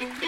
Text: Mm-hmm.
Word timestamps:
Mm-hmm. 0.00 0.26